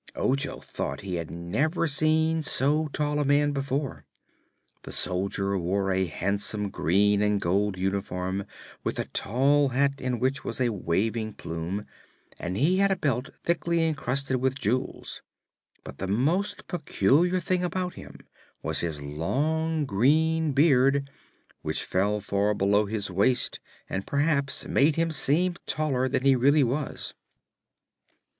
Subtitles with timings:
[0.15, 4.03] Ojo thought he had never seen so tall a man before.
[4.81, 8.45] The soldier wore a handsome green and gold uniform,
[8.83, 11.85] with a tall hat in which was a waving plume,
[12.39, 15.21] and he had a belt thickly encrusted with jewels.
[15.83, 18.21] But the most peculiar thing about him
[18.63, 21.11] was his long green beard,
[21.61, 26.63] which fell far below his waist and perhaps made him seem taller than he really
[26.63, 27.13] was.